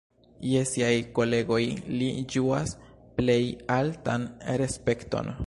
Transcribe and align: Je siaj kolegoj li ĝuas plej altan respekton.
Je 0.51 0.61
siaj 0.69 0.93
kolegoj 1.19 1.61
li 1.99 2.09
ĝuas 2.37 2.75
plej 3.21 3.39
altan 3.79 4.27
respekton. 4.65 5.35